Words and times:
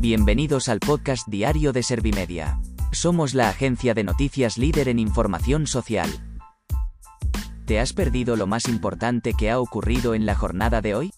Bienvenidos 0.00 0.70
al 0.70 0.80
podcast 0.80 1.28
diario 1.28 1.74
de 1.74 1.82
Servimedia. 1.82 2.58
Somos 2.90 3.34
la 3.34 3.50
agencia 3.50 3.92
de 3.92 4.02
noticias 4.02 4.56
líder 4.56 4.88
en 4.88 4.98
información 4.98 5.66
social. 5.66 6.08
¿Te 7.66 7.78
has 7.80 7.92
perdido 7.92 8.34
lo 8.34 8.46
más 8.46 8.66
importante 8.66 9.34
que 9.34 9.50
ha 9.50 9.60
ocurrido 9.60 10.14
en 10.14 10.24
la 10.24 10.34
jornada 10.34 10.80
de 10.80 10.94
hoy? 10.94 11.12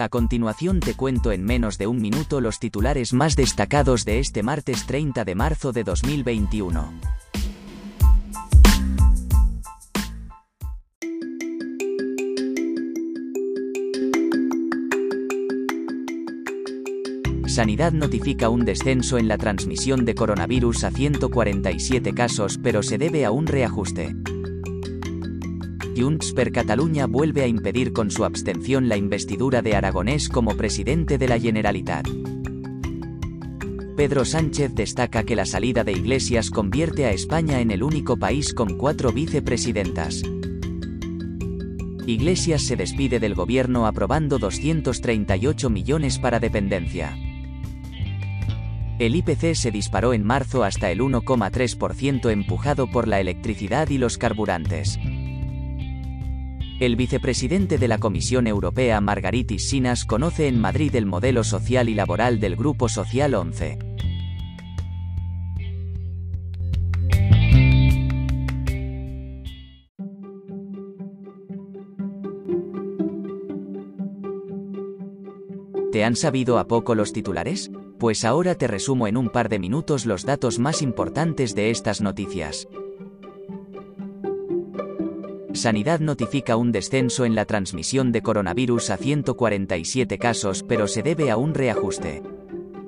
A 0.00 0.08
continuación 0.08 0.80
te 0.80 0.94
cuento 0.94 1.30
en 1.30 1.44
menos 1.44 1.78
de 1.78 1.86
un 1.86 2.02
minuto 2.02 2.40
los 2.40 2.58
titulares 2.58 3.12
más 3.12 3.36
destacados 3.36 4.04
de 4.04 4.18
este 4.18 4.42
martes 4.42 4.86
30 4.86 5.24
de 5.24 5.34
marzo 5.36 5.70
de 5.70 5.84
2021. 5.84 6.94
Sanidad 17.48 17.92
notifica 17.92 18.48
un 18.48 18.64
descenso 18.64 19.18
en 19.18 19.28
la 19.28 19.38
transmisión 19.38 20.04
de 20.04 20.14
coronavirus 20.14 20.84
a 20.84 20.90
147 20.90 22.12
casos, 22.12 22.58
pero 22.60 22.82
se 22.82 22.98
debe 22.98 23.24
a 23.24 23.30
un 23.30 23.46
reajuste. 23.46 24.16
Junts 25.96 26.32
per 26.32 26.52
Catalunya 26.52 27.06
vuelve 27.06 27.42
a 27.42 27.46
impedir 27.46 27.92
con 27.92 28.10
su 28.10 28.24
abstención 28.24 28.88
la 28.88 28.96
investidura 28.96 29.62
de 29.62 29.76
Aragonés 29.76 30.28
como 30.28 30.56
presidente 30.56 31.18
de 31.18 31.28
la 31.28 31.38
Generalitat. 31.38 32.06
Pedro 33.96 34.24
Sánchez 34.26 34.74
destaca 34.74 35.22
que 35.22 35.36
la 35.36 35.46
salida 35.46 35.84
de 35.84 35.92
Iglesias 35.92 36.50
convierte 36.50 37.06
a 37.06 37.12
España 37.12 37.60
en 37.60 37.70
el 37.70 37.82
único 37.82 38.18
país 38.18 38.52
con 38.52 38.76
cuatro 38.76 39.12
vicepresidentas. 39.12 40.22
Iglesias 42.06 42.62
se 42.62 42.76
despide 42.76 43.18
del 43.20 43.34
gobierno 43.34 43.86
aprobando 43.86 44.38
238 44.38 45.70
millones 45.70 46.18
para 46.18 46.38
dependencia. 46.38 47.16
El 48.98 49.14
IPC 49.14 49.54
se 49.54 49.70
disparó 49.70 50.14
en 50.14 50.24
marzo 50.24 50.64
hasta 50.64 50.90
el 50.90 51.00
1,3% 51.00 52.30
empujado 52.30 52.90
por 52.90 53.06
la 53.06 53.20
electricidad 53.20 53.90
y 53.90 53.98
los 53.98 54.16
carburantes. 54.16 54.98
El 56.80 56.96
vicepresidente 56.96 57.76
de 57.76 57.88
la 57.88 57.98
Comisión 57.98 58.46
Europea 58.46 59.00
Margaritis 59.02 59.68
Sinas 59.68 60.06
conoce 60.06 60.48
en 60.48 60.58
Madrid 60.58 60.94
el 60.94 61.04
modelo 61.04 61.44
social 61.44 61.90
y 61.90 61.94
laboral 61.94 62.40
del 62.40 62.56
Grupo 62.56 62.88
Social 62.88 63.34
11. 63.34 63.78
¿Te 75.92 76.04
han 76.04 76.16
sabido 76.16 76.58
a 76.58 76.66
poco 76.66 76.94
los 76.94 77.12
titulares? 77.12 77.70
Pues 77.98 78.24
ahora 78.24 78.54
te 78.54 78.66
resumo 78.66 79.06
en 79.06 79.16
un 79.16 79.30
par 79.30 79.48
de 79.48 79.58
minutos 79.58 80.04
los 80.04 80.24
datos 80.24 80.58
más 80.58 80.82
importantes 80.82 81.54
de 81.54 81.70
estas 81.70 82.00
noticias. 82.00 82.68
Sanidad 85.54 86.00
notifica 86.00 86.56
un 86.56 86.70
descenso 86.70 87.24
en 87.24 87.34
la 87.34 87.46
transmisión 87.46 88.12
de 88.12 88.20
coronavirus 88.20 88.90
a 88.90 88.98
147 88.98 90.18
casos, 90.18 90.62
pero 90.62 90.86
se 90.86 91.02
debe 91.02 91.30
a 91.30 91.38
un 91.38 91.54
reajuste. 91.54 92.22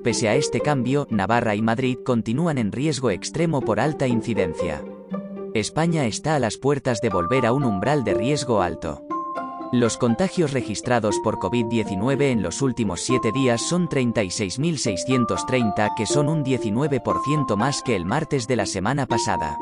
Pese 0.04 0.28
a 0.28 0.36
este 0.36 0.60
cambio, 0.60 1.06
Navarra 1.10 1.54
y 1.54 1.62
Madrid 1.62 1.96
continúan 2.04 2.58
en 2.58 2.70
riesgo 2.70 3.10
extremo 3.10 3.62
por 3.62 3.80
alta 3.80 4.06
incidencia. 4.06 4.84
España 5.54 6.06
está 6.06 6.34
a 6.34 6.38
las 6.38 6.58
puertas 6.58 7.00
de 7.00 7.08
volver 7.08 7.46
a 7.46 7.52
un 7.52 7.64
umbral 7.64 8.04
de 8.04 8.12
riesgo 8.12 8.60
alto. 8.60 9.02
Los 9.70 9.98
contagios 9.98 10.52
registrados 10.52 11.18
por 11.22 11.38
COVID-19 11.38 12.30
en 12.30 12.40
los 12.40 12.62
últimos 12.62 13.02
siete 13.02 13.32
días 13.32 13.60
son 13.60 13.86
36.630, 13.86 15.90
que 15.94 16.06
son 16.06 16.30
un 16.30 16.42
19% 16.42 17.54
más 17.54 17.82
que 17.82 17.94
el 17.94 18.06
martes 18.06 18.48
de 18.48 18.56
la 18.56 18.64
semana 18.64 19.04
pasada. 19.04 19.58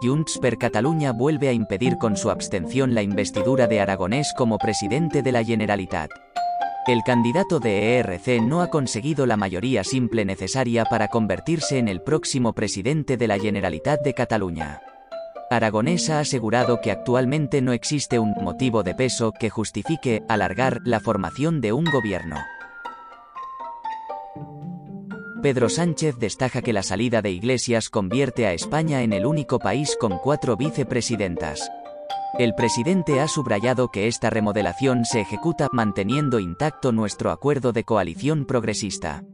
Junts 0.00 0.38
per 0.38 0.58
Catalunya 0.58 1.10
vuelve 1.10 1.48
a 1.48 1.52
impedir 1.52 1.98
con 1.98 2.16
su 2.16 2.30
abstención 2.30 2.94
la 2.94 3.02
investidura 3.02 3.66
de 3.66 3.80
Aragonés 3.80 4.32
como 4.36 4.58
presidente 4.58 5.22
de 5.22 5.32
la 5.32 5.42
Generalitat. 5.42 6.12
El 6.86 7.02
candidato 7.02 7.58
de 7.58 7.96
ERC 7.96 8.40
no 8.40 8.62
ha 8.62 8.68
conseguido 8.68 9.26
la 9.26 9.36
mayoría 9.36 9.82
simple 9.82 10.24
necesaria 10.24 10.84
para 10.84 11.08
convertirse 11.08 11.78
en 11.78 11.88
el 11.88 12.00
próximo 12.00 12.52
presidente 12.52 13.16
de 13.16 13.26
la 13.26 13.40
Generalitat 13.40 14.02
de 14.02 14.14
Cataluña. 14.14 14.82
Aragonés 15.50 16.10
ha 16.10 16.20
asegurado 16.20 16.80
que 16.82 16.90
actualmente 16.90 17.62
no 17.62 17.72
existe 17.72 18.18
un 18.18 18.34
motivo 18.42 18.82
de 18.82 18.94
peso 18.94 19.32
que 19.32 19.48
justifique 19.48 20.22
alargar 20.28 20.80
la 20.84 21.00
formación 21.00 21.62
de 21.62 21.72
un 21.72 21.84
gobierno. 21.84 22.36
Pedro 25.42 25.68
Sánchez 25.68 26.16
destaca 26.18 26.60
que 26.60 26.72
la 26.72 26.82
salida 26.82 27.22
de 27.22 27.30
Iglesias 27.30 27.88
convierte 27.88 28.46
a 28.46 28.52
España 28.52 29.02
en 29.02 29.12
el 29.12 29.24
único 29.24 29.58
país 29.58 29.96
con 29.98 30.18
cuatro 30.18 30.56
vicepresidentas. 30.56 31.70
El 32.38 32.54
presidente 32.54 33.20
ha 33.20 33.28
subrayado 33.28 33.88
que 33.88 34.06
esta 34.06 34.28
remodelación 34.28 35.06
se 35.06 35.20
ejecuta 35.20 35.68
manteniendo 35.72 36.40
intacto 36.40 36.92
nuestro 36.92 37.30
acuerdo 37.30 37.72
de 37.72 37.84
coalición 37.84 38.44
progresista. 38.44 39.24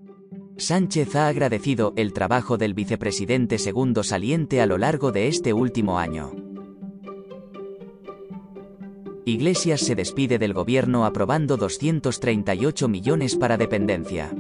Sánchez 0.57 1.17
ha 1.17 1.27
agradecido 1.27 1.93
el 1.97 2.13
trabajo 2.13 2.57
del 2.57 2.75
vicepresidente 2.75 3.59
segundo 3.59 4.05
saliente 4.05 4.61
a 4.61 4.67
lo 4.67 4.79
largo 4.79 5.11
de 5.11 5.27
este 5.27 5.53
último 5.53 5.99
año. 5.99 6.33
Iglesias 9.25 9.81
se 9.81 9.97
despide 9.97 10.39
del 10.39 10.53
gobierno 10.53 11.07
aprobando 11.07 11.57
238 11.57 12.89
millones 12.89 13.35
para 13.37 13.57
dependencia. 13.57 14.33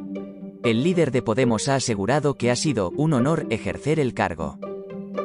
El 0.62 0.84
líder 0.84 1.10
de 1.10 1.22
Podemos 1.22 1.68
ha 1.68 1.74
asegurado 1.74 2.34
que 2.34 2.50
ha 2.50 2.56
sido 2.56 2.90
un 2.96 3.12
honor 3.12 3.46
ejercer 3.50 3.98
el 3.98 4.14
cargo. 4.14 4.58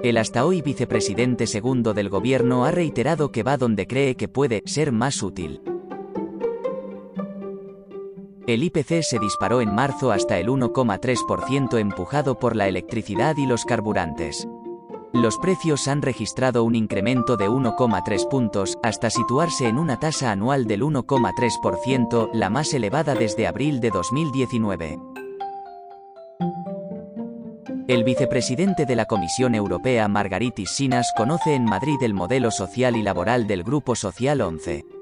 El 0.02 0.18
hasta 0.18 0.44
hoy 0.44 0.62
vicepresidente 0.62 1.46
segundo 1.46 1.94
del 1.94 2.10
gobierno 2.10 2.66
ha 2.66 2.72
reiterado 2.72 3.32
que 3.32 3.44
va 3.44 3.58
donde 3.58 3.86
cree 3.86 4.16
que 4.16 4.28
puede 4.28 4.64
ser 4.66 4.92
más 4.92 5.22
útil. 5.22 5.62
El 8.50 8.64
IPC 8.64 9.04
se 9.04 9.20
disparó 9.20 9.62
en 9.62 9.76
marzo 9.76 10.12
hasta 10.12 10.40
el 10.40 10.48
1,3% 10.48 11.80
empujado 11.80 12.40
por 12.40 12.56
la 12.56 12.68
electricidad 12.68 13.38
y 13.38 13.46
los 13.46 13.64
carburantes. 13.64 14.48
Los 15.14 15.38
precios 15.38 15.88
han 15.88 16.02
registrado 16.02 16.64
un 16.64 16.74
incremento 16.74 17.38
de 17.38 17.48
1,3 17.48 18.28
puntos, 18.28 18.80
hasta 18.82 19.12
situarse 19.12 19.68
en 19.68 19.78
una 19.78 20.00
tasa 20.00 20.32
anual 20.32 20.66
del 20.66 20.82
1,3%, 20.82 22.32
la 22.34 22.50
más 22.50 22.74
elevada 22.74 23.14
desde 23.14 23.46
abril 23.46 23.80
de 23.82 23.92
2019. 23.92 25.00
El 27.88 28.04
vicepresidente 28.04 28.88
de 28.88 28.96
la 28.96 29.06
Comisión 29.06 29.54
Europea 29.54 30.08
Margaritis 30.08 30.72
Sinas 30.72 31.14
conoce 31.16 31.54
en 31.54 31.66
Madrid 31.66 32.02
el 32.02 32.16
modelo 32.16 32.50
social 32.50 32.96
y 32.96 33.04
laboral 33.04 33.46
del 33.46 33.62
Grupo 33.62 33.96
Social 33.96 34.42
11. 34.42 34.99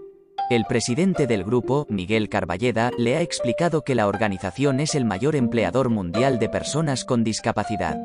El 0.50 0.64
presidente 0.64 1.28
del 1.28 1.44
grupo, 1.44 1.86
Miguel 1.90 2.30
Carballeda, 2.30 2.92
le 2.98 3.18
ha 3.18 3.22
explicado 3.22 3.84
que 3.84 3.96
la 3.96 4.08
organización 4.08 4.80
es 4.80 4.96
el 4.96 5.04
mayor 5.04 5.36
empleador 5.36 5.90
mundial 5.90 6.40
de 6.40 6.48
personas 6.48 7.04
con 7.04 7.26
discapacidad. 7.26 7.98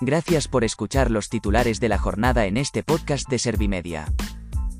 Gracias 0.00 0.48
por 0.48 0.64
escuchar 0.64 1.10
los 1.10 1.28
titulares 1.28 1.78
de 1.78 1.90
la 1.90 1.98
jornada 1.98 2.46
en 2.46 2.56
este 2.56 2.82
podcast 2.82 3.28
de 3.28 3.38
Servimedia. 3.38 4.06